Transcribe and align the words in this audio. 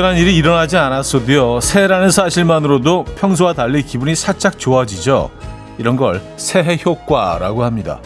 특별한 0.00 0.16
일이 0.16 0.34
일어나지 0.34 0.78
않았어도요. 0.78 1.60
새해라는 1.60 2.10
사실만으로도 2.10 3.04
평소와 3.18 3.52
달리 3.52 3.82
기분이 3.82 4.14
살짝 4.14 4.58
좋아지죠. 4.58 5.30
이런 5.76 5.96
걸 5.96 6.22
새해 6.36 6.78
효과라고 6.82 7.64
합니다. 7.64 8.00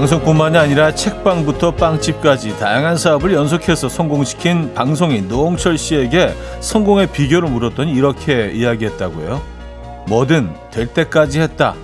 방송뿐만이 0.00 0.56
아니라 0.56 0.94
책방부터 0.94 1.72
빵집까지 1.72 2.58
다양한 2.58 2.96
사업을 2.96 3.34
연속해서 3.34 3.90
성공시킨 3.90 4.72
방송인 4.72 5.28
노홍철 5.28 5.76
씨에게 5.76 6.34
성공의 6.60 7.08
비결을 7.08 7.50
물었더니 7.50 7.92
이렇게 7.92 8.50
이야기했다고요. 8.50 9.42
뭐든 10.08 10.54
될 10.70 10.86
때까지 10.86 11.42
했다. 11.42 11.74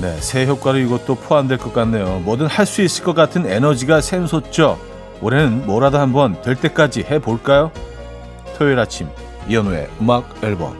네, 0.00 0.16
새 0.20 0.46
효과로 0.46 0.78
이것도 0.78 1.16
포함될 1.16 1.58
것 1.58 1.74
같네요. 1.74 2.20
뭐든 2.20 2.46
할 2.46 2.66
수 2.66 2.82
있을 2.82 3.02
것 3.02 3.14
같은 3.14 3.46
에너지가 3.46 4.00
샘솟죠. 4.00 4.78
올해는 5.20 5.66
뭐라도 5.66 5.98
한번 5.98 6.40
될 6.42 6.54
때까지 6.54 7.04
해볼까요? 7.10 7.72
토요일 8.56 8.78
아침 8.78 9.08
이현우의 9.48 9.88
음악 10.00 10.32
앨범 10.44 10.76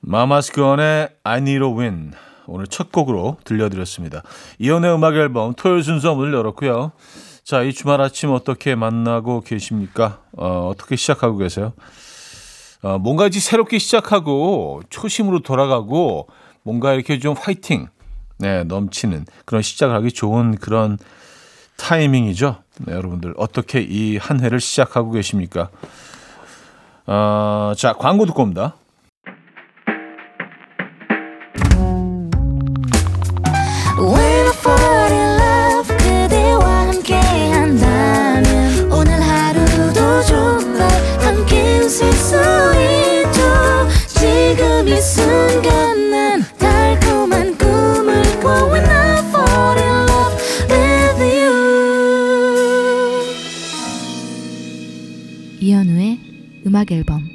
마마스건의 0.00 1.10
I 1.24 1.38
Need 1.38 1.62
a 1.62 1.70
Win 1.70 2.12
오늘 2.46 2.66
첫 2.66 2.92
곡으로 2.92 3.36
들려드렸습니다. 3.44 4.22
이연의 4.58 4.94
음악 4.94 5.14
앨범 5.14 5.54
토요일 5.54 5.82
순서 5.82 6.14
문을 6.14 6.32
열었고요. 6.34 6.92
자, 7.44 7.62
이 7.62 7.72
주말 7.72 8.00
아침 8.00 8.30
어떻게 8.30 8.74
만나고 8.74 9.42
계십니까? 9.42 10.20
어, 10.36 10.68
어떻게 10.72 10.96
시작하고 10.96 11.36
계세요? 11.36 11.72
어, 12.82 12.98
뭔가 12.98 13.26
이제 13.26 13.40
새롭게 13.40 13.78
시작하고 13.78 14.82
초심으로 14.90 15.40
돌아가고 15.40 16.28
뭔가 16.62 16.92
이렇게 16.92 17.18
좀 17.18 17.34
화이팅, 17.38 17.88
네, 18.38 18.64
넘치는 18.64 19.26
그런 19.44 19.62
시작을 19.62 19.94
하기 19.96 20.12
좋은 20.12 20.56
그런 20.56 20.98
타이밍이죠. 21.76 22.56
네, 22.80 22.92
여러분들 22.94 23.34
어떻게 23.36 23.80
이 23.80 24.18
한 24.18 24.40
해를 24.42 24.60
시작하고 24.60 25.12
계십니까? 25.12 25.70
어, 27.06 27.72
자, 27.76 27.92
광고 27.92 28.26
듣고 28.26 28.42
옵니다. 28.42 28.74
음악 56.86 56.92
앨범 56.92 57.28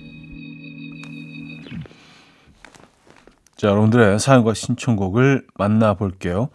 자, 3.58 3.68
여러분들의 3.68 4.18
사연과 4.20 4.56
신청곡을 4.56 5.46
만나볼게요. 5.56 6.50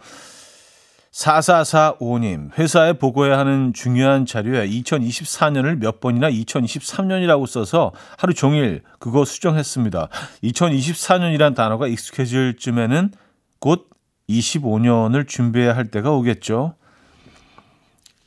4445님, 1.11 2.57
회사에 2.59 2.93
보고해야 2.93 3.39
하는 3.39 3.71
중요한 3.73 4.25
자료에 4.25 4.67
2024년을 4.67 5.77
몇 5.79 6.01
번이나 6.01 6.29
2023년이라고 6.29 7.47
써서 7.47 7.93
하루 8.17 8.33
종일 8.33 8.83
그거 8.99 9.23
수정했습니다. 9.23 10.09
2024년이란 10.43 11.55
단어가 11.55 11.87
익숙해질 11.87 12.57
쯤에는 12.57 13.11
곧 13.59 13.89
25년을 14.29 15.27
준비해야 15.27 15.75
할 15.75 15.85
때가 15.85 16.11
오겠죠. 16.11 16.75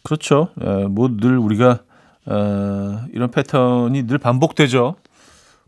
그렇죠. 0.03 0.49
뭐 0.89 1.09
늘 1.17 1.37
우리가 1.37 1.83
어, 2.31 3.05
이런 3.13 3.31
패턴이 3.31 4.07
늘 4.07 4.19
반복되죠. 4.19 4.95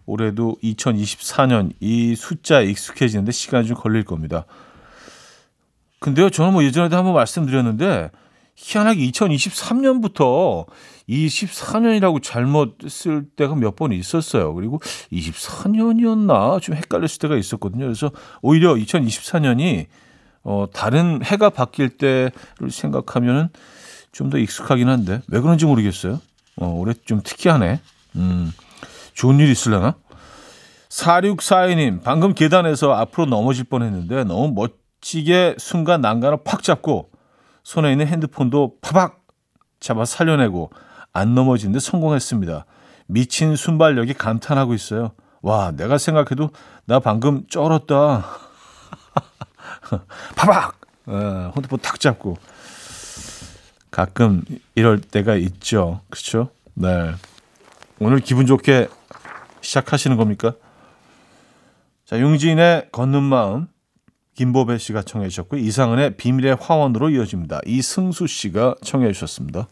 올해도 0.07 0.57
2024년 0.63 1.73
이 1.81 2.15
숫자에 2.15 2.67
익숙해지는데 2.67 3.33
시간이 3.33 3.67
좀 3.67 3.77
걸릴 3.77 4.05
겁니다. 4.05 4.47
근데요, 6.01 6.31
저는 6.31 6.53
뭐 6.53 6.65
예전에도 6.65 6.97
한번 6.97 7.15
말씀드렸는데 7.15 8.11
희한하게 8.55 9.01
2023년부터 9.11 10.67
24년이라고 11.09 12.23
잘못 12.23 12.77
쓸 12.89 13.25
때가 13.37 13.55
몇 13.57 13.75
번 13.77 13.93
있었어요. 13.93 14.55
그리고 14.55 14.79
24년이었나 15.13 16.61
좀 16.61 16.75
헷갈렸을 16.77 17.19
때가 17.19 17.37
있었거든요. 17.37 17.85
그래서 17.87 18.11
오히려 18.41 18.75
2024년이 18.75 19.87
어, 20.45 20.67
다른 20.73 21.23
해가 21.25 21.51
바뀔 21.51 21.89
때를 21.91 22.33
생각하면은 22.71 23.49
좀 24.13 24.29
더 24.31 24.37
익숙하긴 24.39 24.89
한데 24.89 25.23
왜 25.29 25.41
그런지 25.41 25.65
모르겠어요. 25.65 26.21
어, 26.57 26.67
올해 26.67 26.95
좀 27.05 27.23
특이하네. 27.23 27.81
음, 28.17 28.53
좋은 29.15 29.39
일 29.41 29.51
있으려나? 29.51 29.97
4642님, 30.89 32.03
방금 32.03 32.35
계단에서 32.35 32.93
앞으로 32.93 33.27
넘어질 33.27 33.65
뻔 33.65 33.83
했는데 33.83 34.25
너무 34.25 34.53
멋지게 34.53 35.57
순간 35.59 36.03
난간을 36.03 36.45
팍 36.45 36.63
잡고 36.63 37.11
손에 37.63 37.93
있는 37.93 38.07
핸드폰도 38.07 38.77
파박 38.83 39.23
잡아 39.81 40.05
살려내고 40.05 40.71
안 41.13 41.35
넘어지는데 41.35 41.81
성공했습니다. 41.81 42.67
미친 43.07 43.57
순발력이 43.57 44.15
감탄하고 44.15 44.75
있어요. 44.75 45.13
와, 45.41 45.73
내가 45.73 45.99
생각해도 45.99 46.51
나 46.85 47.01
방금 47.01 47.47
쩔었다. 47.49 48.25
파박! 50.37 50.81
어, 51.07 51.53
핸드폰 51.55 51.81
탁 51.81 51.99
잡고. 51.99 52.37
가끔 53.93 54.43
이럴 54.75 55.01
때가 55.01 55.37
있죠. 55.37 56.01
그렇죠? 56.11 56.49
네. 56.75 57.13
오늘 58.01 58.19
기분 58.21 58.47
좋게 58.47 58.89
시작하시는 59.61 60.17
겁니까? 60.17 60.55
자, 62.07 62.19
융진의 62.19 62.89
걷는 62.91 63.23
마음 63.23 63.69
김보배 64.35 64.79
씨가 64.79 65.03
청해 65.03 65.29
주셨고 65.29 65.59
이상은의 65.59 66.17
비밀의 66.17 66.57
화원으로 66.59 67.11
이어집니다. 67.11 67.61
이승수 67.67 68.27
씨가 68.27 68.77
청해 68.83 69.13
주셨습니다. 69.13 69.69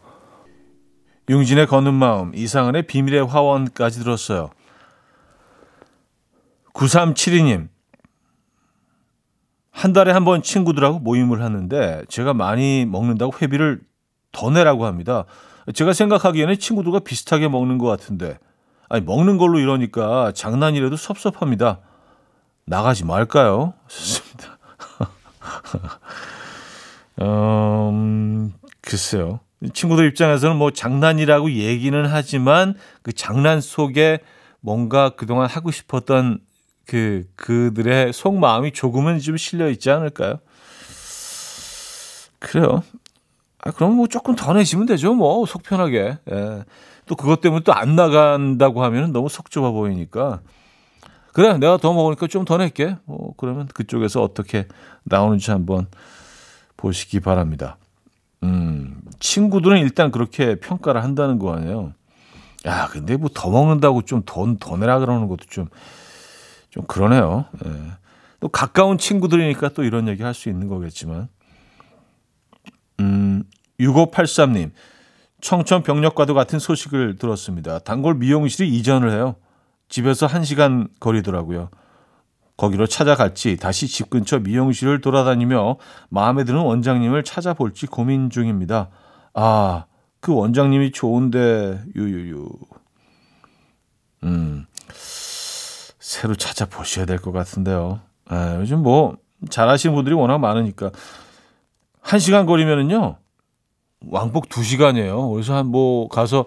융진의 1.27 1.65
걷는 1.65 1.93
마음, 1.93 2.33
이상은의 2.35 2.83
비밀의 2.83 3.25
화원까지 3.25 3.99
들었어요. 4.01 4.51
9372님. 6.73 7.69
한 9.71 9.93
달에 9.93 10.11
한 10.11 10.25
번 10.25 10.43
친구들하고 10.43 10.99
모임을 10.99 11.41
하는데 11.41 12.03
제가 12.07 12.35
많이 12.35 12.85
먹는다고 12.85 13.33
회비를 13.41 13.81
더 14.31 14.49
내라고 14.49 14.85
합니다. 14.85 15.25
제가 15.73 15.93
생각하기에는 15.93 16.59
친구들과 16.59 16.99
비슷하게 16.99 17.47
먹는 17.47 17.77
것 17.77 17.87
같은데, 17.87 18.39
아니, 18.89 19.03
먹는 19.05 19.37
걸로 19.37 19.59
이러니까 19.59 20.31
장난이라도 20.33 20.95
섭섭합니다. 20.95 21.79
나가지 22.65 23.05
말까요? 23.05 23.73
좋습니다. 23.87 24.57
음, 27.21 28.53
글쎄요. 28.81 29.39
친구들 29.73 30.07
입장에서는 30.07 30.55
뭐 30.55 30.71
장난이라고 30.71 31.51
얘기는 31.51 32.05
하지만 32.07 32.75
그 33.03 33.13
장난 33.13 33.61
속에 33.61 34.19
뭔가 34.59 35.09
그동안 35.11 35.47
하고 35.47 35.71
싶었던 35.71 36.39
그, 36.87 37.23
그들의 37.35 38.11
속마음이 38.11 38.71
조금은 38.71 39.19
좀 39.19 39.37
실려 39.37 39.69
있지 39.69 39.89
않을까요? 39.91 40.39
그래요. 42.39 42.83
아, 43.63 43.71
그럼 43.71 43.95
뭐 43.95 44.07
조금 44.07 44.35
더 44.35 44.53
내시면 44.53 44.85
되죠. 44.87 45.13
뭐, 45.13 45.45
속 45.45 45.63
편하게. 45.63 46.17
예. 46.31 46.63
또 47.05 47.15
그것 47.15 47.41
때문에 47.41 47.63
또 47.63 47.73
안 47.73 47.95
나간다고 47.95 48.83
하면 48.83 49.11
너무 49.11 49.29
속 49.29 49.51
좁아 49.51 49.71
보이니까. 49.71 50.39
그래, 51.33 51.57
내가 51.57 51.77
더 51.77 51.93
먹으니까 51.93 52.27
좀 52.27 52.45
더 52.45 52.57
낼게. 52.57 52.97
뭐, 53.05 53.33
그러면 53.37 53.67
그쪽에서 53.73 54.21
어떻게 54.21 54.67
나오는지 55.03 55.51
한번 55.51 55.87
보시기 56.77 57.19
바랍니다. 57.19 57.77
음, 58.43 58.99
친구들은 59.19 59.77
일단 59.77 60.11
그렇게 60.11 60.55
평가를 60.55 61.03
한다는 61.03 61.37
거 61.37 61.53
아니에요. 61.55 61.93
야, 62.65 62.87
근데 62.91 63.15
뭐 63.17 63.29
더 63.33 63.49
먹는다고 63.49 64.01
좀 64.03 64.23
돈 64.25 64.57
더 64.57 64.77
내라 64.77 64.99
그러는 64.99 65.27
것도 65.27 65.45
좀, 65.49 65.67
좀 66.69 66.83
그러네요. 66.85 67.45
예. 67.65 67.69
또 68.39 68.49
가까운 68.49 68.97
친구들이니까 68.97 69.69
또 69.69 69.83
이런 69.83 70.07
얘기 70.07 70.23
할 70.23 70.33
수 70.33 70.49
있는 70.49 70.67
거겠지만. 70.67 71.27
음, 73.01 73.43
6583님. 73.79 74.71
청천벽력과도 75.41 76.33
같은 76.33 76.59
소식을 76.59 77.17
들었습니다. 77.17 77.79
단골 77.79 78.15
미용실이 78.15 78.69
이전을 78.77 79.11
해요. 79.11 79.35
집에서 79.89 80.27
1시간 80.27 80.87
거리더라고요. 80.99 81.69
거기로 82.57 82.85
찾아갈지 82.85 83.57
다시 83.57 83.87
집 83.87 84.11
근처 84.11 84.37
미용실을 84.39 85.01
돌아다니며 85.01 85.77
마음에 86.09 86.43
드는 86.43 86.61
원장님을 86.61 87.23
찾아볼지 87.23 87.87
고민 87.87 88.29
중입니다. 88.29 88.89
아, 89.33 89.85
그 90.19 90.31
원장님이 90.35 90.91
좋은데 90.91 91.81
유유유. 91.95 92.47
음. 94.23 94.65
새로 94.93 96.35
찾아보셔야 96.35 97.05
될 97.05 97.17
것 97.17 97.31
같은데요. 97.31 98.01
아, 98.27 98.57
요즘 98.59 98.83
뭐 98.83 99.17
잘하시는 99.49 99.95
분들이 99.95 100.13
워낙 100.13 100.37
많으니까 100.37 100.91
한 102.01 102.19
시간 102.19 102.45
거리면은요 102.45 103.17
왕복 104.07 104.49
두 104.49 104.63
시간이에요. 104.63 105.29
그래서 105.29 105.55
한 105.55 105.67
뭐 105.67 106.07
가서 106.07 106.45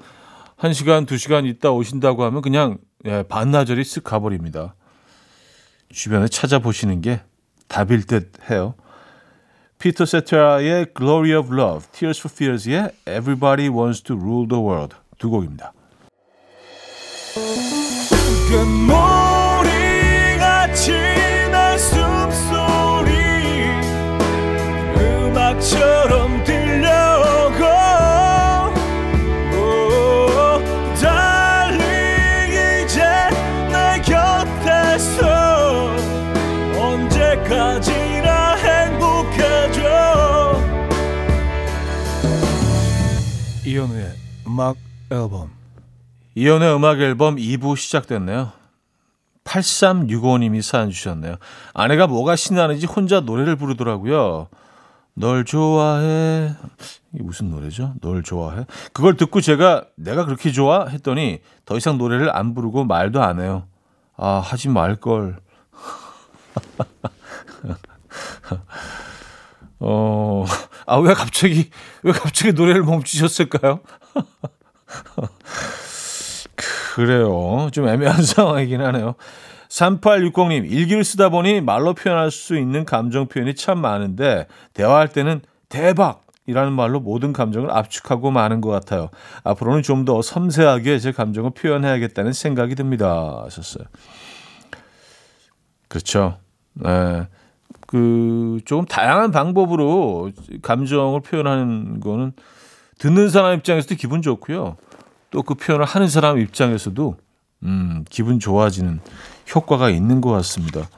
한 0.57 0.73
시간 0.73 1.07
두 1.07 1.17
시간 1.17 1.47
있다 1.47 1.71
오신다고 1.71 2.25
하면 2.25 2.43
그냥 2.43 2.79
예, 3.07 3.23
반나절이 3.23 3.83
쓱 3.83 4.03
가버립니다. 4.03 4.75
주변에 5.91 6.27
찾아보시는 6.29 7.01
게 7.01 7.21
답일 7.69 8.07
듯 8.07 8.33
해요. 8.51 8.75
피터 9.79 10.07
세트라의 10.07 10.87
Glory 10.97 11.39
of 11.39 11.55
Love, 11.55 11.87
Tears 11.93 12.21
for 12.21 12.33
Fears의 12.33 12.91
Everybody 13.07 13.69
Wants 13.69 14.03
to 14.05 14.17
Rule 14.17 14.49
the 14.49 14.63
World 14.63 14.97
두 15.19 15.31
곡입니다. 15.31 15.73
이현우의 43.67 44.13
음악 44.47 44.77
앨범 45.11 45.51
이현우의 46.35 46.77
음악 46.77 47.01
앨범 47.01 47.37
2부 47.37 47.77
시작됐네요 47.77 48.53
8365님이 49.45 50.63
사연 50.63 50.91
주셨네요. 50.91 51.37
아내가 51.75 52.07
뭐가 52.07 52.35
신나는지 52.35 52.87
혼자 52.87 53.21
노래를 53.21 53.57
부르더라고요. 53.57 54.49
널 55.15 55.45
좋아해. 55.45 56.53
이게 57.13 57.23
무슨 57.23 57.51
노래죠? 57.51 57.95
널 58.01 58.23
좋아해. 58.23 58.67
그걸 58.93 59.17
듣고 59.17 59.41
제가 59.41 59.85
내가 59.97 60.25
그렇게 60.25 60.51
좋아? 60.51 60.87
했더니 60.87 61.41
더 61.65 61.77
이상 61.77 61.99
노래를 61.99 62.35
안 62.37 62.55
부르고 62.55 62.85
말도 62.85 63.23
안 63.23 63.41
해요. 63.41 63.69
아, 64.17 64.39
하지 64.39 64.69
말걸. 64.69 65.39
어, 69.81 70.45
아, 70.87 70.97
왜 70.97 71.15
갑자기, 71.15 71.71
왜 72.03 72.13
갑자기 72.13 72.53
노래를 72.53 72.83
멈추셨을까요? 72.83 73.81
그래요. 76.95 77.69
좀 77.73 77.89
애매한 77.89 78.23
상황이긴 78.25 78.81
하네요. 78.81 79.15
3860님, 79.69 80.71
일기를 80.71 81.05
쓰다 81.05 81.29
보니 81.29 81.61
말로 81.61 81.95
표현할 81.95 82.31
수 82.31 82.57
있는 82.57 82.85
감정 82.85 83.27
표현이 83.27 83.55
참 83.55 83.79
많은데, 83.79 84.47
대화할 84.73 85.09
때는 85.09 85.43
대박! 85.69 86.25
이라는 86.47 86.73
말로 86.75 87.01
모든 87.01 87.33
감정을 87.33 87.71
압축하고 87.71 88.31
마는 88.31 88.61
것 88.61 88.69
같아요. 88.69 89.09
앞으로는 89.45 89.83
좀 89.83 90.05
더 90.05 90.21
섬세하게 90.21 90.99
제 90.99 91.11
감정을 91.11 91.53
표현해야겠다는 91.55 92.35
생각이 92.35 92.75
듭니다. 92.75 93.41
하셨어요. 93.45 93.85
그렇죠. 95.89 96.37
네. 96.75 97.27
그, 97.87 98.59
조금 98.67 98.85
다양한 98.85 99.31
방법으로 99.31 100.33
감정을 100.61 101.21
표현하는 101.23 102.01
거는 102.01 102.33
듣는 102.99 103.31
사람 103.31 103.55
입장에서도 103.55 103.95
기분 103.95 104.21
좋고요. 104.21 104.77
또 105.31 105.43
그 105.43 105.55
표현을 105.55 105.85
하는 105.85 106.09
사람 106.09 106.39
입장에서도 106.39 107.17
음, 107.65 108.05
기분 108.11 108.39
좋아지는 108.39 109.01
효과가 109.53 109.91
있는 109.91 110.21
것 110.21 110.31
같습니다. 110.31 110.89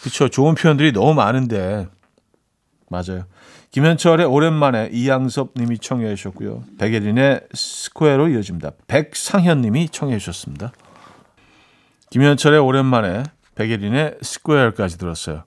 그렇죠. 0.00 0.28
좋은 0.28 0.54
표현들이 0.54 0.92
너무 0.92 1.14
많은데 1.14 1.86
맞아요. 2.88 3.24
김현철의 3.70 4.26
오랜만에 4.26 4.90
이양섭 4.92 5.52
님이 5.56 5.78
청해 5.78 6.14
주셨고요. 6.14 6.62
백예린의 6.78 7.40
Square로 7.54 8.28
이어집니다. 8.28 8.72
백상현 8.86 9.62
님이 9.62 9.88
청해 9.88 10.18
주셨습니다. 10.18 10.72
김현철의 12.10 12.60
오랜만에 12.60 13.22
백예린의 13.54 14.18
스퀘어까지 14.20 14.98
들었어요. 14.98 15.44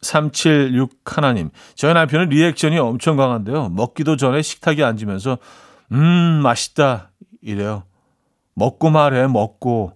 376 0.00 0.90
하나님. 1.04 1.50
저희 1.74 1.92
남편은 1.92 2.30
리액션이 2.30 2.78
엄청 2.78 3.16
강한데요. 3.16 3.68
먹기도 3.70 4.16
전에 4.16 4.40
식탁에 4.40 4.82
앉으면서 4.82 5.38
음 5.92 5.98
맛있다 6.42 7.10
이래요. 7.42 7.84
먹고 8.54 8.90
말해 8.90 9.26
먹고. 9.26 9.92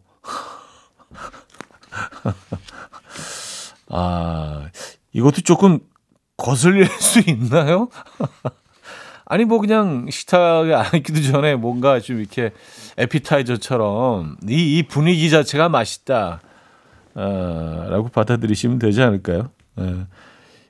아, 3.88 4.68
이것도 5.12 5.42
조금 5.42 5.80
거슬릴 6.36 6.86
수 7.00 7.20
있나요? 7.20 7.88
아니, 9.26 9.44
뭐, 9.44 9.58
그냥 9.58 10.06
식탁에 10.10 10.72
앉기도 10.72 11.20
전에 11.22 11.54
뭔가 11.54 12.00
좀 12.00 12.18
이렇게 12.18 12.52
에피타이저처럼 12.96 14.38
이, 14.48 14.78
이 14.78 14.82
분위기 14.84 15.28
자체가 15.28 15.68
맛있다. 15.68 16.40
어, 17.14 17.86
라고 17.90 18.08
받아들이시면 18.08 18.78
되지 18.78 19.02
않을까요? 19.02 19.50
예. 19.80 20.06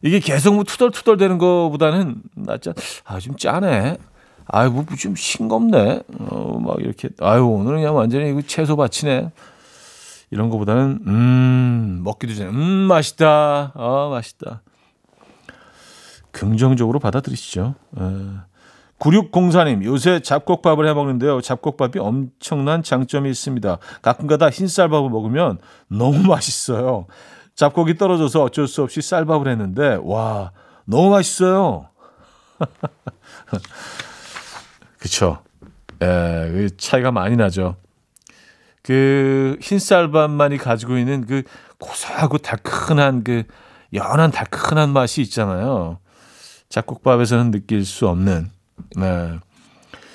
이게 0.02 0.18
계속 0.18 0.54
뭐 0.54 0.64
투덜투덜 0.64 1.16
되는 1.18 1.38
것보다는 1.38 2.22
낫지, 2.34 2.70
아, 3.04 3.18
좀 3.20 3.36
짜네. 3.36 3.98
아유, 4.46 4.70
뭐, 4.70 4.84
좀 4.98 5.14
싱겁네. 5.14 6.02
어, 6.18 6.58
막 6.60 6.80
이렇게, 6.80 7.10
아유, 7.20 7.46
오늘은 7.46 7.78
그냥 7.78 7.94
완전히 7.94 8.30
이거 8.30 8.40
채소 8.42 8.76
밭이네. 8.76 9.30
이런 10.30 10.50
거보다는 10.50 11.00
음 11.06 12.00
먹기도 12.04 12.34
전에 12.34 12.50
음 12.50 12.56
맛있다 12.56 13.72
아 13.75 14.08
맛있다 14.10 14.62
긍정적으로 16.30 16.99
받아들이시죠. 16.99 17.75
에. 17.99 18.02
9604님, 18.99 19.85
요새 19.85 20.20
잡곡밥을 20.20 20.88
해 20.88 20.92
먹는데요. 20.92 21.40
잡곡밥이 21.40 21.99
엄청난 21.99 22.82
장점이 22.82 23.30
있습니다. 23.30 23.78
가끔가다 24.02 24.50
흰 24.50 24.66
쌀밥을 24.66 25.08
먹으면 25.08 25.58
너무 25.88 26.18
맛있어요. 26.26 27.06
잡곡이 27.54 27.97
떨어져서 27.97 28.42
어쩔 28.42 28.66
수 28.66 28.82
없이 28.82 29.00
쌀밥을 29.00 29.49
했는데, 29.49 29.99
와, 30.02 30.50
너무 30.85 31.11
맛있어요. 31.11 31.88
그쵸. 34.99 35.38
에, 36.00 36.50
그 36.50 36.76
차이가 36.76 37.12
많이 37.12 37.37
나죠. 37.37 37.76
그 38.88 39.59
흰쌀밥만이 39.61 40.57
가지고 40.57 40.97
있는 40.97 41.26
그 41.26 41.42
고소하고 41.78 42.38
달큰한 42.38 43.23
그 43.23 43.45
연한 43.92 44.30
달큰한 44.30 44.90
맛이 44.90 45.21
있잖아요. 45.21 45.99
잡곡밥에서는 46.71 47.50
느낄 47.50 47.85
수 47.85 48.09
없는. 48.09 48.50
네. 48.97 49.38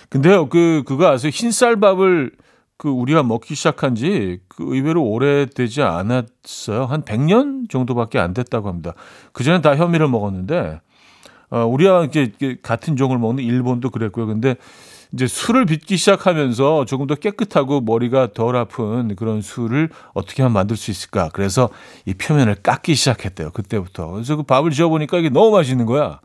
근데요, 0.10 0.50
그, 0.50 0.82
그거 0.88 1.08
아세요? 1.08 1.30
흰쌀밥을 1.32 2.32
그 2.77 2.89
우리가 2.89 3.22
먹기 3.22 3.53
시작한 3.53 3.94
지 3.94 4.39
그 4.56 4.75
의외로 4.75 5.03
오래되지 5.03 5.82
않았어요. 5.82 6.86
한 6.86 7.03
100년 7.03 7.70
정도밖에 7.70 8.20
안 8.20 8.34
됐다고 8.34 8.70
합니다. 8.70 8.94
그전엔 9.32 9.62
다 9.62 9.75
현미를 9.75 10.08
먹었는데, 10.08 10.82
어, 11.50 11.65
우리와 11.65 12.06
이제 12.06 12.32
같은 12.62 12.96
종을 12.96 13.18
먹는 13.18 13.44
일본도 13.44 13.89
그랬고요. 13.89 14.27
근데 14.27 14.56
이제 15.13 15.27
술을 15.27 15.65
빚기 15.65 15.96
시작하면서 15.98 16.86
조금 16.86 17.05
더 17.05 17.13
깨끗하고 17.13 17.82
머리가 17.82 18.34
덜 18.34 18.55
아픈 18.55 19.15
그런 19.15 19.41
술을 19.41 19.89
어떻게 20.13 20.41
하면 20.41 20.53
만들 20.53 20.75
수 20.75 20.89
있을까? 20.89 21.29
그래서 21.34 21.70
이 22.05 22.15
표면을 22.15 22.55
깎기 22.55 22.96
시작했대요. 22.96 23.51
그때부터. 23.51 24.08
그래서 24.10 24.36
그 24.36 24.43
밥을 24.43 24.72
지어 24.72 24.89
보니까 24.89 25.20
이게 25.20 25.29
너무 25.29 25.51
맛있는 25.51 25.86
거야. 25.86 26.20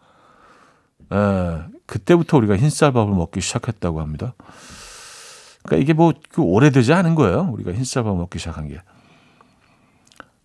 에, 1.12 1.16
예, 1.16 1.58
그때부터 1.86 2.38
우리가 2.38 2.56
흰쌀밥을 2.56 3.14
먹기 3.14 3.42
시작했다고 3.42 4.00
합니다. 4.00 4.34
그러니까 5.64 5.82
이게 5.82 5.92
뭐그 5.92 6.40
오래되지 6.40 6.94
않은 6.94 7.14
거예요. 7.14 7.50
우리가 7.52 7.72
흰쌀밥 7.72 8.16
먹기 8.16 8.38
시작한 8.38 8.68
게. 8.68 8.80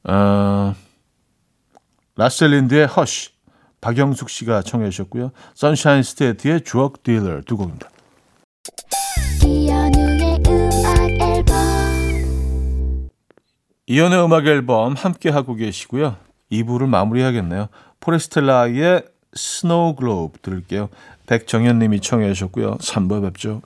어, 0.04 0.76
라세 2.18 2.41
린드의 2.41 2.88
Hush, 2.88 3.30
박영숙 3.80 4.30
씨가 4.30 4.64
청해 4.64 4.90
주셨고요. 4.90 5.32
Sunshine 5.56 6.04
State의 6.04 6.66
주억 6.66 7.04
딜러 7.04 7.42
두 7.42 7.56
곡입니다. 7.56 7.93
이현우의 9.46 10.44
음악 10.48 11.10
앨범 11.22 11.56
이현우의 13.88 14.26
음악 14.26 14.48
앨범 14.48 14.94
함께 14.94 15.30
하고 15.30 15.56
계시고요. 15.56 16.18
2부를 16.52 16.88
마무리하겠네요. 16.88 17.68
포레스텔라의 18.00 19.04
Snow 19.34 19.96
Globe 19.96 20.40
들을게요. 20.42 20.90
백정현 21.28 21.80
님이 21.80 22.00
청해 22.00 22.34
주셨고요. 22.34 22.78
3부 22.78 23.22
뵙죠. 23.24 23.62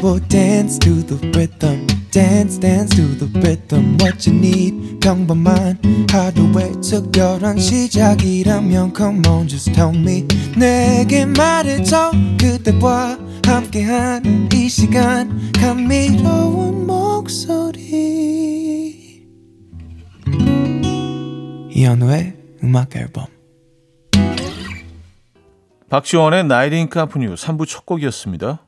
people 0.00 0.20
dance 0.28 0.78
to 0.78 1.02
the 1.02 1.18
rhythm 1.32 1.97
dance 2.10 2.58
dance 2.58 2.94
to 2.96 3.16
the 3.18 3.26
rhythm 3.40 3.96
what 4.00 4.28
you 4.28 4.36
need. 4.36 4.98
평범한 5.00 5.78
하루의 6.10 6.80
특별한 6.80 7.58
시작이라면 7.58 8.92
come 8.96 9.26
on 9.26 9.48
just 9.48 9.72
tell 9.72 9.94
me. 9.94 10.26
내게 10.56 11.24
말해줘 11.26 12.12
그대와 12.38 13.18
함께한 13.44 14.48
이 14.52 14.68
시간. 14.68 15.52
감미로운 15.52 16.86
목소리. 16.86 17.88
이현우의 21.70 22.34
음악 22.64 22.96
앨범. 22.96 23.26
박지원의 25.88 26.44
나이링 26.44 26.88
카프뉴 26.90 27.34
3부 27.34 27.66
첫 27.66 27.86
곡이었습니다. 27.86 28.67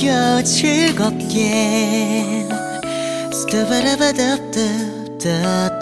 들어봐요 0.00 0.42
즐겁게 0.44 2.46
스타바라바답답답답답 3.32 5.80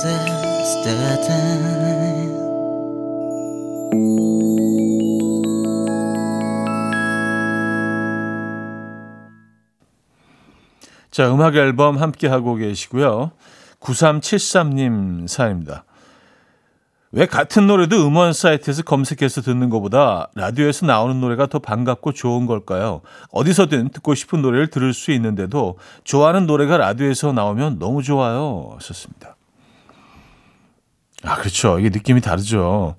자, 11.11 11.35
음악 11.35 11.57
앨범 11.57 11.99
함께 11.99 12.29
하고 12.29 12.55
계시고요. 12.55 13.33
9373님 13.81 15.27
사연입니다. 15.27 15.85
왜 17.11 17.25
같은 17.25 17.67
노래도 17.67 18.07
음원 18.07 18.35
사이트에서 18.35 18.83
검색해서 18.83 19.41
듣는 19.41 19.71
것보다 19.71 20.29
라디오에서 20.35 20.85
나오는 20.85 21.19
노래가 21.21 21.47
더 21.47 21.59
반갑고 21.59 22.13
좋은 22.13 22.45
걸까요? 22.45 23.01
어디서든 23.31 23.89
듣고 23.91 24.15
싶은 24.15 24.43
노래를 24.43 24.69
들을 24.69 24.93
수 24.93 25.11
있는데도 25.13 25.79
좋아하는 26.05 26.47
노래가 26.47 26.77
라디오에서 26.77 27.33
나오면 27.33 27.79
너무 27.79 28.03
좋아요. 28.03 28.73
하셨습니다. 28.75 29.37
아, 31.25 31.37
그렇죠. 31.37 31.79
이게 31.79 31.89
느낌이 31.89 32.21
다르죠. 32.21 32.95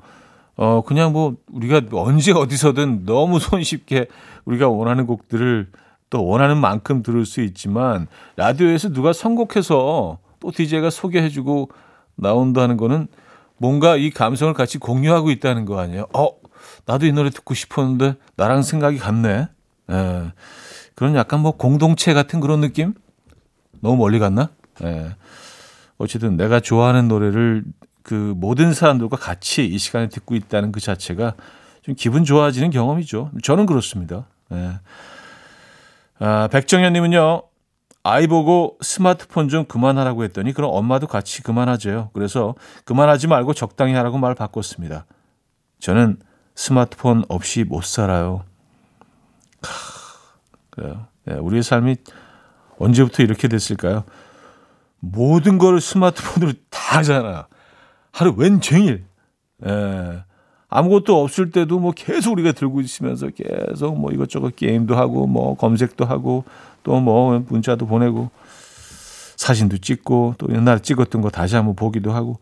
어, 0.55 0.81
그냥 0.81 1.13
뭐 1.13 1.35
우리가 1.51 1.81
언제 1.91 2.31
어디서든 2.31 3.05
너무 3.05 3.39
손쉽게 3.39 4.07
우리가 4.45 4.69
원하는 4.69 5.05
곡들을 5.05 5.69
또 6.09 6.25
원하는 6.25 6.57
만큼 6.57 7.03
들을 7.03 7.25
수 7.25 7.41
있지만 7.41 8.07
라디오에서 8.35 8.89
누가 8.89 9.13
선곡해서 9.13 10.17
또 10.39 10.51
DJ가 10.51 10.89
소개해주고 10.89 11.69
나온다는 12.15 12.75
거는 12.75 13.07
뭔가 13.59 13.95
이 13.95 14.09
감성을 14.09 14.53
같이 14.53 14.77
공유하고 14.77 15.29
있다는 15.31 15.65
거 15.65 15.79
아니에요? 15.79 16.07
어, 16.13 16.29
나도 16.85 17.05
이 17.05 17.11
노래 17.11 17.29
듣고 17.29 17.53
싶었는데 17.53 18.15
나랑 18.35 18.63
생각이 18.63 18.97
같네. 18.97 19.47
예. 19.91 20.31
그런 20.95 21.15
약간 21.15 21.41
뭐 21.41 21.51
공동체 21.51 22.13
같은 22.13 22.39
그런 22.39 22.61
느낌? 22.61 22.93
너무 23.81 23.97
멀리 23.97 24.17
갔나? 24.19 24.49
예. 24.83 25.15
어쨌든 25.97 26.37
내가 26.37 26.59
좋아하는 26.59 27.07
노래를 27.07 27.63
그 28.01 28.33
모든 28.37 28.73
사람들과 28.73 29.17
같이 29.17 29.65
이 29.65 29.77
시간에 29.77 30.09
듣고 30.09 30.35
있다는 30.35 30.71
그 30.71 30.79
자체가 30.79 31.35
좀 31.81 31.95
기분 31.95 32.23
좋아지는 32.23 32.69
경험이죠. 32.69 33.31
저는 33.43 33.65
그렇습니다. 33.65 34.25
예. 34.51 34.79
아, 36.19 36.47
백정현님은요, 36.51 37.43
아이 38.03 38.27
보고 38.27 38.77
스마트폰 38.81 39.49
좀 39.49 39.65
그만하라고 39.65 40.23
했더니 40.23 40.53
그럼 40.53 40.71
엄마도 40.73 41.07
같이 41.07 41.43
그만하재요. 41.43 42.11
그래서 42.13 42.55
그만하지 42.85 43.27
말고 43.27 43.53
적당히 43.53 43.93
하라고 43.93 44.17
말 44.17 44.35
바꿨습니다. 44.35 45.05
저는 45.79 46.17
스마트폰 46.55 47.23
없이 47.27 47.63
못 47.63 47.83
살아요. 47.83 48.43
하, 49.61 49.69
그래요. 50.69 51.07
네, 51.25 51.35
우리의 51.35 51.63
삶이 51.63 51.97
언제부터 52.79 53.23
이렇게 53.23 53.47
됐을까요? 53.47 54.03
모든 54.99 55.57
걸 55.57 55.79
스마트폰으로 55.79 56.53
다 56.69 56.97
하잖아. 56.97 57.47
하루 58.11 58.33
웬종일. 58.35 59.05
예. 59.65 60.23
아무것도 60.69 61.21
없을 61.21 61.49
때도 61.49 61.79
뭐 61.79 61.91
계속 61.91 62.33
우리가 62.33 62.51
들고 62.51 62.81
있으면서 62.81 63.29
계속 63.29 63.97
뭐 63.97 64.11
이것저것 64.11 64.55
게임도 64.55 64.95
하고 64.95 65.25
뭐 65.25 65.55
검색도 65.55 66.05
하고 66.05 66.43
또 66.83 66.99
뭐 66.99 67.43
문자도 67.47 67.85
보내고 67.87 68.29
사진도 69.35 69.77
찍고 69.77 70.35
또 70.37 70.47
옛날에 70.53 70.79
찍었던 70.79 71.21
거 71.21 71.29
다시 71.29 71.55
한번 71.55 71.75
보기도 71.75 72.11
하고. 72.11 72.39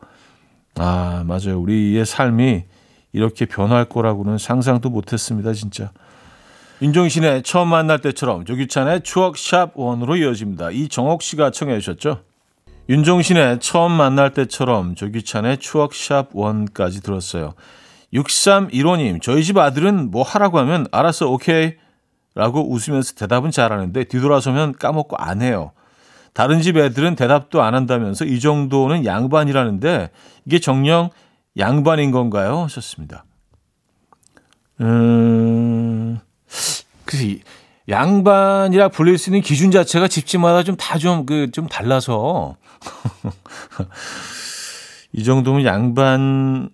아 0.76 1.24
맞아요. 1.26 1.60
우리의 1.60 2.06
삶이 2.06 2.64
이렇게 3.14 3.46
변할 3.46 3.86
거라고는 3.86 4.38
상상도 4.38 4.90
못했습니다 4.90 5.54
진짜. 5.54 5.92
윤종신의 6.82 7.42
처음 7.44 7.70
만날 7.70 8.00
때처럼 8.02 8.46
조규찬의 8.46 9.02
추억 9.02 9.38
샵 9.38 9.72
원으로 9.76 10.16
이어집니다. 10.16 10.72
이정옥 10.72 11.24
씨가 11.24 11.50
청해 11.52 11.80
주셨죠? 11.80 12.22
윤종신의 12.90 13.60
처음 13.60 13.92
만날 13.92 14.32
때처럼 14.34 14.96
조규찬의 14.96 15.58
추억 15.58 15.94
샵 15.96 16.30
원까지 16.34 17.02
들었어요. 17.02 17.54
6315님, 18.14 19.22
저희 19.22 19.44
집 19.44 19.58
아들은 19.58 20.12
뭐 20.12 20.24
하라고 20.24 20.60
하면 20.60 20.88
알았어, 20.92 21.28
오케이. 21.30 21.74
라고 22.38 22.72
웃으면서 22.72 23.16
대답은 23.16 23.50
잘하는데 23.50 24.04
뒤돌아서면 24.04 24.74
까먹고 24.74 25.18
안 25.18 25.42
해요. 25.42 25.72
다른 26.34 26.62
집 26.62 26.78
애들은 26.78 27.16
대답도 27.16 27.64
안 27.64 27.74
한다면서 27.74 28.26
이 28.26 28.40
정도는 28.40 29.06
양반이라는데 29.06 30.12
이게 30.46 30.60
정령 30.60 31.10
양반인 31.58 32.12
건가요? 32.12 32.60
하셨습니다. 32.60 33.26
음, 34.82 36.20
그 37.06 37.40
양반이라 37.90 38.90
불릴 38.90 39.18
수 39.18 39.32
있는 39.32 39.42
기준 39.42 39.72
자체가 39.72 40.08
집집마다 40.08 40.62
좀 40.62 40.78
다 40.78 41.00
좀 41.00 41.26
그좀 41.26 41.68
달라서 41.68 42.56
이 45.12 45.24
정도면 45.24 45.66
양반 45.66 46.70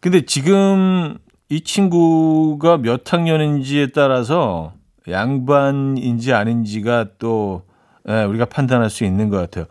근데 0.00 0.26
지금 0.26 1.18
이 1.48 1.62
친구가 1.62 2.78
몇 2.78 3.12
학년인지에 3.12 3.92
따라서 3.92 4.72
양반인지 5.08 6.32
아닌지가 6.32 7.06
또 7.18 7.62
예, 8.08 8.24
우리가 8.24 8.46
판단할 8.46 8.90
수 8.90 9.04
있는 9.04 9.28
것 9.28 9.38
같아요. 9.38 9.66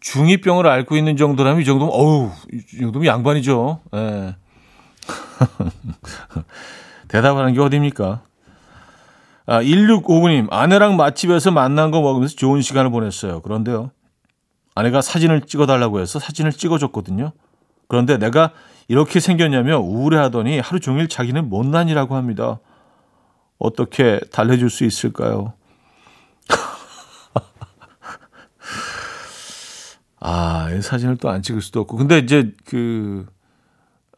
중이병을 0.00 0.66
앓고 0.66 0.96
있는 0.96 1.16
정도라면 1.16 1.62
이 1.62 1.64
정도면 1.64 1.92
어우 1.92 2.30
이 2.52 2.80
정도면 2.80 3.06
양반이죠. 3.06 3.80
예. 3.94 4.36
대답하는 7.08 7.54
게 7.54 7.60
어딥니까? 7.60 8.22
아, 9.48 9.62
1659님, 9.62 10.48
아내랑 10.50 10.96
맛집에서 10.96 11.52
만난 11.52 11.92
거 11.92 12.00
먹으면서 12.00 12.34
좋은 12.34 12.62
시간을 12.62 12.90
보냈어요. 12.90 13.42
그런데요. 13.42 13.92
아내가 14.74 15.00
사진을 15.00 15.42
찍어달라고 15.42 16.00
해서 16.00 16.18
사진을 16.18 16.52
찍어줬거든요. 16.52 17.30
그런데 17.88 18.18
내가 18.18 18.50
이렇게 18.88 19.20
생겼냐며 19.20 19.78
우울해하더니 19.78 20.58
하루 20.58 20.80
종일 20.80 21.08
자기는 21.08 21.48
못난이라고 21.48 22.16
합니다. 22.16 22.58
어떻게 23.58 24.20
달래줄 24.32 24.70
수 24.70 24.84
있을까요? 24.84 25.52
아, 30.20 30.70
이 30.72 30.82
사진을 30.82 31.16
또 31.16 31.28
안 31.28 31.42
찍을 31.42 31.60
수도 31.60 31.80
없고. 31.80 31.96
근데 31.96 32.18
이제 32.18 32.52
그, 32.64 33.26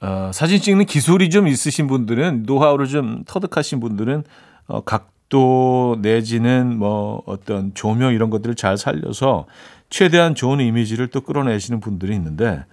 어, 0.00 0.30
사진 0.32 0.60
찍는 0.60 0.86
기술이 0.86 1.30
좀 1.30 1.48
있으신 1.48 1.86
분들은, 1.88 2.44
노하우를 2.44 2.86
좀 2.86 3.24
터득하신 3.26 3.80
분들은, 3.80 4.24
어, 4.68 4.80
각도 4.82 5.96
내지는 6.00 6.78
뭐 6.78 7.22
어떤 7.26 7.74
조명 7.74 8.14
이런 8.14 8.30
것들을 8.30 8.54
잘 8.56 8.76
살려서 8.78 9.46
최대한 9.90 10.34
좋은 10.34 10.60
이미지를 10.60 11.08
또 11.08 11.20
끌어내시는 11.22 11.80
분들이 11.80 12.14
있는데, 12.14 12.64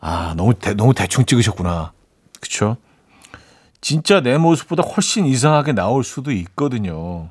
아, 0.00 0.34
너무, 0.36 0.54
대, 0.54 0.74
너무 0.74 0.94
대충 0.94 1.24
찍으셨구나. 1.26 1.92
그쵸? 2.40 2.76
진짜 3.80 4.20
내 4.20 4.36
모습보다 4.36 4.82
훨씬 4.82 5.26
이상하게 5.26 5.72
나올 5.72 6.04
수도 6.04 6.32
있거든요. 6.32 7.30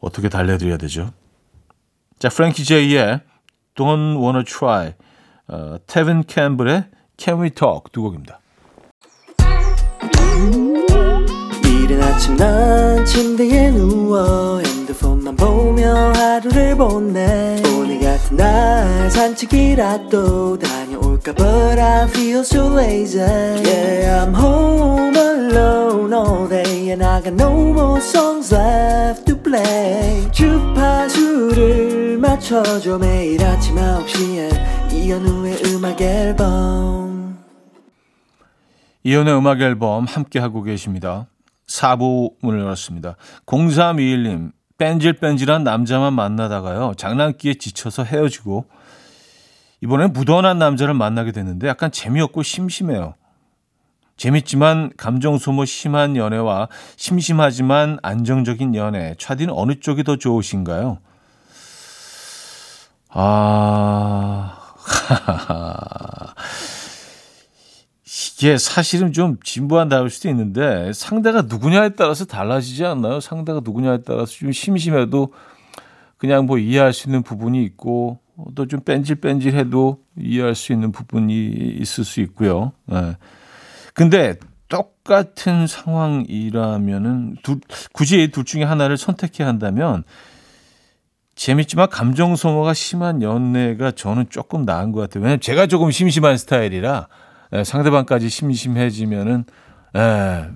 어떻게 0.00 0.28
달래드려야 0.28 0.76
되죠? 0.76 1.12
자, 2.18 2.28
프랭키 2.28 2.64
제이의 2.64 3.20
Don't 3.74 4.20
Wanna 4.22 4.44
Try, 4.44 4.92
어, 5.48 5.76
테빈 5.86 6.24
캠블의 6.26 6.84
Can 7.16 7.40
We 7.40 7.50
Talk 7.50 7.84
두 7.92 8.02
곡입니다. 8.02 8.40
이른 11.64 12.02
아침 12.02 12.36
난 12.36 13.04
침대에 13.04 13.70
누워 13.72 14.60
핸드폰만 14.60 15.36
보며 15.36 16.12
하루를 16.12 16.76
보내 16.76 17.60
오늘 17.76 18.00
같은 18.00 18.36
날 18.36 19.10
산책이라도 19.10 20.58
다 20.58 20.83
녀올까 21.24 21.32
But 21.34 21.78
I 21.80 22.06
feel 22.08 22.40
so 22.40 22.68
lazy 22.68 23.18
Yeah 23.18 24.24
I'm 24.24 24.34
home 24.34 25.16
alone 25.16 26.12
all 26.12 26.48
day 26.48 26.90
And 26.90 27.02
I 27.02 27.22
got 27.22 27.34
no 27.34 27.72
more 27.72 28.00
songs 28.00 28.54
left 28.54 29.24
to 29.26 29.36
play 29.36 30.30
주파수를 30.30 32.18
맞춰줘 32.18 32.98
매일 32.98 33.42
아침 33.42 33.76
9시에 33.76 34.92
이현우의 34.92 35.62
음악 35.66 36.00
앨범 36.00 37.38
이연의 39.02 39.36
음악 39.36 39.60
앨범 39.60 40.04
함께 40.04 40.38
하고 40.38 40.62
계십니다. 40.62 41.26
4부 41.66 42.34
문을 42.40 42.60
열었습니다. 42.60 43.16
0321님, 43.44 44.52
뺀질뺀질한 44.78 45.62
남자만 45.62 46.14
만나다가요, 46.14 46.94
장난기에 46.96 47.54
지쳐서 47.54 48.04
헤어지고, 48.04 48.64
이번엔 49.84 50.12
무던한 50.14 50.58
남자를 50.58 50.94
만나게 50.94 51.30
됐는데 51.30 51.68
약간 51.68 51.92
재미없고 51.92 52.42
심심해요. 52.42 53.14
재밌지만 54.16 54.92
감정 54.96 55.36
소모 55.36 55.66
심한 55.66 56.16
연애와 56.16 56.68
심심하지만 56.96 57.98
안정적인 58.02 58.74
연애, 58.76 59.14
차디는 59.18 59.52
어느 59.54 59.80
쪽이 59.80 60.04
더 60.04 60.16
좋으신가요? 60.16 61.00
아, 63.10 64.58
이게 68.38 68.56
사실은 68.56 69.12
좀 69.12 69.36
진부한 69.44 69.90
답일 69.90 70.08
수도 70.08 70.30
있는데 70.30 70.94
상대가 70.94 71.42
누구냐에 71.42 71.90
따라서 71.90 72.24
달라지지 72.24 72.86
않나요? 72.86 73.20
상대가 73.20 73.60
누구냐에 73.62 73.98
따라서 73.98 74.32
좀 74.32 74.50
심심해도 74.50 75.34
그냥 76.16 76.46
뭐 76.46 76.56
이해할 76.56 76.94
수 76.94 77.08
있는 77.08 77.22
부분이 77.22 77.62
있고 77.64 78.23
또 78.54 78.66
좀 78.66 78.80
뺀질뺀질해도 78.80 79.98
이해할 80.18 80.54
수 80.54 80.72
있는 80.72 80.92
부분이 80.92 81.48
있을 81.80 82.04
수 82.04 82.20
있고요. 82.20 82.72
네. 82.86 83.16
근데 83.94 84.36
똑같은 84.68 85.66
상황이라면은 85.66 87.36
둘, 87.42 87.60
굳이 87.92 88.28
둘 88.32 88.44
중에 88.44 88.64
하나를 88.64 88.96
선택해야 88.96 89.46
한다면 89.46 90.02
재밌지만 91.36 91.88
감정 91.90 92.36
소모가 92.36 92.74
심한 92.74 93.22
연애가 93.22 93.92
저는 93.92 94.26
조금 94.30 94.64
나은 94.64 94.92
것 94.92 95.00
같아요. 95.00 95.22
왜냐면 95.22 95.40
제가 95.40 95.66
조금 95.66 95.90
심심한 95.90 96.36
스타일이라 96.36 97.08
예, 97.52 97.64
상대방까지 97.64 98.28
심심해지면은 98.28 99.44
예, 99.96 100.48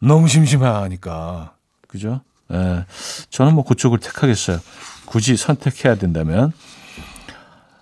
너무 0.00 0.28
심심하니까 0.28 1.54
그죠? 1.88 2.20
예, 2.52 2.84
저는 3.30 3.54
뭐 3.54 3.64
그쪽을 3.64 3.98
택하겠어요. 3.98 4.58
굳이 5.06 5.36
선택해야 5.36 5.96
된다면. 5.96 6.52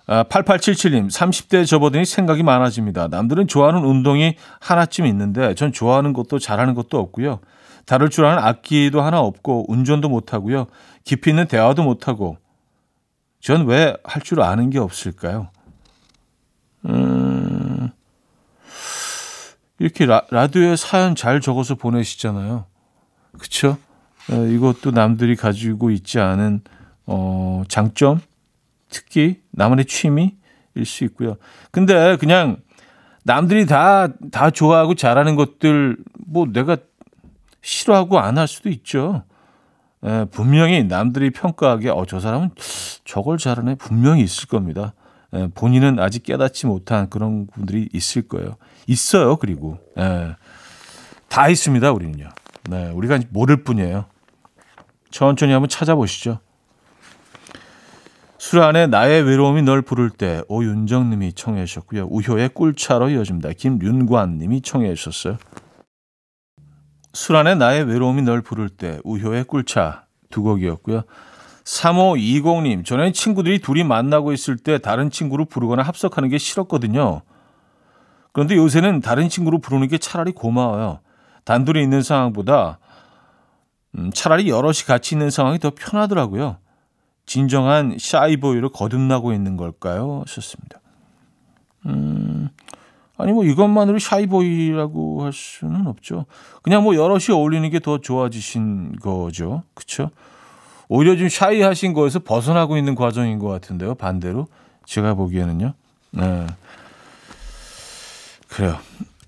아, 0.07 0.23
8877님, 0.23 1.09
30대 1.09 1.65
접어드니 1.65 2.05
생각이 2.05 2.43
많아집니다. 2.43 3.07
남들은 3.07 3.47
좋아하는 3.47 3.83
운동이 3.83 4.35
하나쯤 4.59 5.05
있는데 5.07 5.55
전 5.55 5.71
좋아하는 5.73 6.13
것도 6.13 6.37
잘하는 6.39 6.75
것도 6.75 6.99
없고요. 6.99 7.39
다룰 7.85 8.09
줄 8.09 8.25
아는 8.25 8.41
악기도 8.43 9.01
하나 9.01 9.19
없고 9.19 9.65
운전도 9.71 10.09
못하고요. 10.09 10.67
깊이 11.03 11.29
있는 11.31 11.47
대화도 11.47 11.83
못하고 11.83 12.37
전 13.41 13.65
왜 13.67 13.95
할 14.03 14.21
줄 14.23 14.41
아는 14.41 14.69
게 14.71 14.79
없을까요? 14.79 15.49
음, 16.85 17.89
이렇게 19.79 20.05
라, 20.05 20.21
라디오에 20.29 20.75
사연 20.75 21.15
잘 21.15 21.41
적어서 21.41 21.75
보내시잖아요. 21.75 22.65
그쵸? 23.39 23.77
어, 24.31 24.35
이것도 24.45 24.91
남들이 24.91 25.35
가지고 25.35 25.91
있지 25.91 26.19
않은 26.19 26.61
어, 27.05 27.63
장점, 27.67 28.19
특기, 28.95 29.41
나만의 29.51 29.85
취미일 29.85 30.35
수 30.85 31.03
있고요. 31.03 31.35
근데 31.71 32.15
그냥 32.15 32.57
남들이 33.23 33.65
다, 33.65 34.07
다 34.31 34.49
좋아하고 34.51 34.95
잘하는 34.95 35.35
것들, 35.35 35.97
뭐 36.25 36.45
내가 36.45 36.77
싫어하고 37.61 38.19
안 38.19 38.37
할 38.37 38.47
수도 38.47 38.69
있죠. 38.69 39.23
에, 40.03 40.25
분명히 40.25 40.83
남들이 40.83 41.31
평가하기에, 41.31 41.89
어, 41.89 42.05
저 42.07 42.19
사람은 42.19 42.51
저걸 43.03 43.37
잘하네. 43.37 43.75
분명히 43.75 44.23
있을 44.23 44.47
겁니다. 44.47 44.93
에, 45.33 45.47
본인은 45.47 45.99
아직 45.99 46.23
깨닫지 46.23 46.67
못한 46.67 47.09
그런 47.09 47.47
분들이 47.47 47.89
있을 47.91 48.27
거예요. 48.27 48.55
있어요, 48.87 49.35
그리고. 49.37 49.79
에, 49.97 50.35
다 51.27 51.49
있습니다, 51.49 51.91
우리는요. 51.91 52.29
네, 52.69 52.91
우리가 52.91 53.19
모를 53.29 53.63
뿐이에요. 53.63 54.05
천천히 55.09 55.51
한번 55.51 55.67
찾아보시죠. 55.67 56.39
술 58.47 58.61
안에 58.61 58.85
나의 58.85 59.23
외로움이 59.23 59.63
널 59.63 59.81
부를 59.81 60.11
때 60.11 60.43
오윤정 60.49 61.09
님이 61.09 61.33
청해 61.33 61.65
주셨고요. 61.65 62.05
우효의 62.11 62.49
꿀차로 62.49 63.09
이어집니다. 63.09 63.53
김윤관 63.53 64.37
님이 64.37 64.61
청해 64.61 64.93
주셨어요. 64.93 65.39
술 67.11 67.37
안에 67.37 67.55
나의 67.55 67.85
외로움이 67.85 68.21
널 68.21 68.43
부를 68.43 68.69
때 68.69 68.99
우효의 69.03 69.45
꿀차 69.45 70.05
두 70.29 70.43
곡이었고요. 70.43 71.05
3520님, 71.63 72.85
전에 72.85 73.13
친구들이 73.13 73.61
둘이 73.61 73.83
만나고 73.83 74.31
있을 74.31 74.57
때 74.57 74.77
다른 74.77 75.09
친구를 75.09 75.45
부르거나 75.45 75.81
합석하는 75.81 76.29
게 76.29 76.37
싫었거든요. 76.37 77.23
그런데 78.31 78.55
요새는 78.55 78.99
다른 79.01 79.27
친구를 79.27 79.59
부르는 79.59 79.87
게 79.87 79.97
차라리 79.97 80.31
고마워요. 80.31 80.99
단둘이 81.45 81.81
있는 81.81 82.03
상황보다 82.03 82.77
음, 83.97 84.11
차라리 84.13 84.49
여럿이 84.49 84.83
같이 84.85 85.15
있는 85.15 85.31
상황이 85.31 85.57
더 85.57 85.71
편하더라고요. 85.75 86.59
진정한 87.25 87.97
shy 87.99 88.25
boy로 88.25 88.69
거듭나고 88.69 89.33
있는 89.33 89.57
걸까요? 89.57 90.23
하셨습니다. 90.27 90.79
음, 91.87 92.49
아니 93.17 93.31
뭐 93.31 93.43
이것만으로 93.45 93.99
shy 93.99 94.36
boy라고 94.36 95.23
할 95.23 95.33
수는 95.33 95.87
없죠. 95.87 96.25
그냥 96.61 96.83
뭐 96.83 96.95
여럿이 96.95 97.25
어울리는 97.31 97.69
게 97.69 97.79
더 97.79 97.99
좋아지신 97.99 98.97
거죠. 98.97 99.63
그렇죠? 99.73 100.09
오히려 100.87 101.15
좀 101.15 101.29
샤이하신 101.29 101.93
거에서 101.93 102.19
벗어나고 102.19 102.77
있는 102.77 102.95
과정인 102.95 103.39
것 103.39 103.47
같은데요. 103.47 103.95
반대로 103.95 104.47
제가 104.85 105.13
보기에는요. 105.15 105.73
네. 106.11 106.47
그래요. 108.47 108.77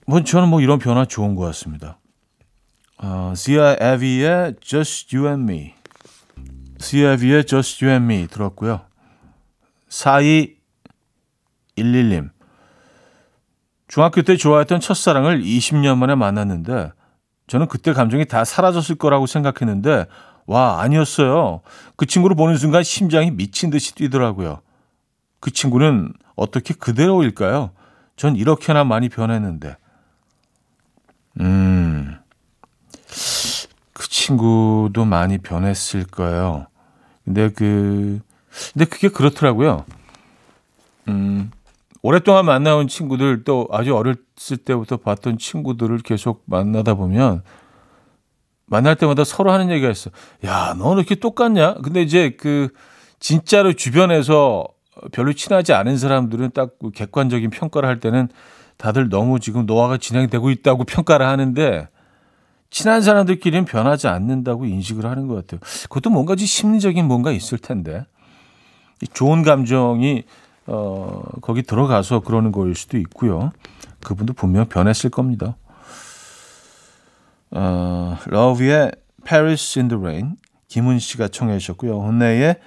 뭐 0.06 0.24
저는 0.24 0.50
뭐 0.50 0.62
이런 0.62 0.80
변화 0.80 1.04
좋은 1.06 1.36
것 1.36 1.44
같습니다. 1.46 1.98
어, 3.00 3.34
지아 3.36 3.76
에비의 3.80 4.56
Just 4.62 5.16
You 5.16 5.28
and 5.30 5.52
Me. 5.52 5.74
지아비의 6.80 7.46
Just 7.46 7.84
You 7.84 7.94
and 7.94 8.14
Me 8.14 8.28
들었고요. 8.28 8.82
4211님. 9.90 12.30
중학교 13.88 14.22
때 14.22 14.36
좋아했던 14.36 14.80
첫사랑을 14.80 15.42
20년 15.42 15.98
만에 15.98 16.16
만났는데 16.16 16.92
저는 17.48 17.68
그때 17.68 17.94
감정이 17.94 18.26
다 18.26 18.44
사라졌을 18.44 18.96
거라고 18.96 19.26
생각했는데 19.26 20.06
와 20.46 20.82
아니었어요. 20.82 21.62
그 21.96 22.06
친구를 22.06 22.36
보는 22.36 22.58
순간 22.58 22.84
심장이 22.84 23.32
미친 23.32 23.70
듯이 23.70 23.96
뛰더라고요. 23.96 24.62
그 25.40 25.52
친구는 25.52 26.14
어떻게 26.36 26.74
그대로일까요? 26.74 27.72
전 28.16 28.36
이렇게나 28.36 28.84
많이 28.84 29.10
변했는데. 29.10 29.78
친구도 34.28 35.06
많이 35.06 35.38
변했을 35.38 36.06
거예요. 36.06 36.68
근데 37.24 37.50
그 37.50 38.20
근데 38.74 38.86
그게 38.86 39.08
그렇더라고요. 39.08 39.86
음, 41.08 41.52
오랫동안 42.02 42.46
만나온 42.46 42.88
친구들 42.88 43.44
또 43.46 43.68
아주 43.72 43.96
어렸을 43.96 44.58
때부터 44.66 44.98
봤던 44.98 45.38
친구들을 45.38 46.00
계속 46.00 46.44
만나다 46.46 46.96
보면 46.96 47.44
만날 48.66 48.96
때마다 48.96 49.24
서로 49.24 49.52
하는 49.52 49.70
얘기가 49.72 49.90
있어. 49.90 50.10
야, 50.46 50.76
너는 50.78 50.98
이렇게 50.98 51.16
똑같냐? 51.16 51.76
근데 51.76 52.02
이제 52.02 52.36
그 52.38 52.70
진짜로 53.20 53.72
주변에서 53.74 54.68
별로 55.14 55.32
친하지 55.32 55.72
않은 55.72 55.98
사람들은 55.98 56.52
딱그 56.52 56.92
객관적인 56.92 57.50
평가를 57.50 57.88
할 57.88 58.02
때는 58.02 58.28
다들 58.76 59.08
너무 59.10 59.40
지금 59.40 59.66
노화가 59.66 59.98
진행되고 59.98 60.50
있다고 60.50 60.84
평가를 60.84 61.26
하는데 61.26 61.88
친한 62.70 63.02
사람들끼리는 63.02 63.66
변하지 63.66 64.08
않는다고 64.08 64.66
인식을 64.66 65.06
하는 65.06 65.28
것 65.28 65.36
같아요. 65.36 65.60
그것도 65.84 66.10
뭔가 66.10 66.36
좀 66.36 66.46
심리적인 66.46 67.06
뭔가 67.06 67.32
있을 67.32 67.58
텐데 67.58 68.06
이 69.02 69.08
좋은 69.08 69.44
감정이 69.44 70.24
어 70.66 71.22
거기 71.42 71.64
들어가서 71.64 72.22
그러는 72.22 72.52
거일 72.52 72.76
수도 72.76 72.98
있고요. 72.98 73.52
그분도 74.04 74.34
분명 74.34 74.66
변했을 74.66 75.10
겁니다. 75.10 75.56
어, 77.52 78.18
러브의 78.26 78.92
Paris 79.24 79.80
in 79.80 79.88
the 79.88 80.02
Rain 80.02 80.36
김은 80.68 81.00
씨가 81.00 81.30
청해 81.30 81.60
주셨고요. 81.60 82.02
혼내의 82.02 82.58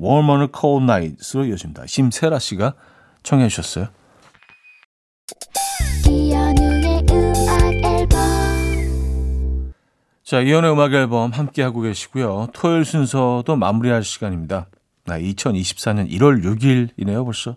Warm 0.00 0.30
on 0.30 0.42
a 0.42 0.48
Cold 0.58 0.84
Night으로 0.84 1.44
이어집니다. 1.46 1.86
심세라 1.86 2.38
씨가 2.38 2.74
청해 3.22 3.48
주셨어요. 3.48 3.88
자, 10.26 10.40
이연의 10.40 10.72
음악 10.72 10.92
앨범 10.92 11.30
함께 11.30 11.62
하고 11.62 11.82
계시고요. 11.82 12.48
토요일 12.52 12.84
순서도 12.84 13.54
마무리할 13.54 14.02
시간입니다. 14.02 14.66
나 15.04 15.20
2024년 15.20 16.10
1월 16.10 16.42
6일이네요, 16.42 17.24
벌써. 17.24 17.54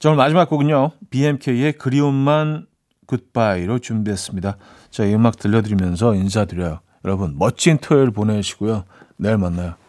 자, 0.00 0.08
오늘 0.08 0.16
마지막 0.16 0.50
곡은요. 0.50 0.90
BMK의 1.10 1.74
그리움만 1.74 2.66
굿바이로 3.06 3.78
준비했습니다. 3.78 4.56
자, 4.90 5.04
이 5.04 5.14
음악 5.14 5.38
들려드리면서 5.38 6.16
인사드려요. 6.16 6.80
여러분, 7.04 7.38
멋진 7.38 7.78
토요일 7.78 8.10
보내시고요. 8.10 8.82
내일 9.16 9.38
만나요. 9.38 9.76